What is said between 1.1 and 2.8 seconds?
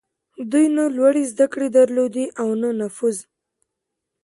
زدهکړې درلودې او نه